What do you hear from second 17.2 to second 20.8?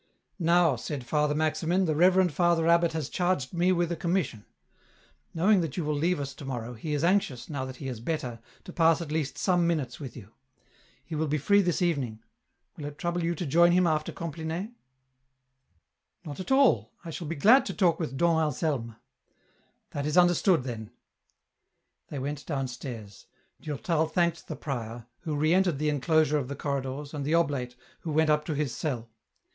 be glad to talk with Dom Anselm."" That is understood,